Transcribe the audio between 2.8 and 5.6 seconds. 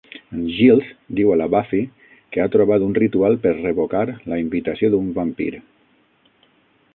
un ritual per revocar la invitació d'un vampir.